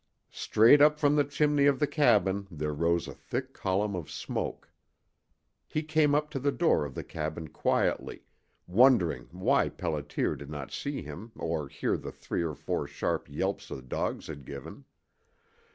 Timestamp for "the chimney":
1.15-1.67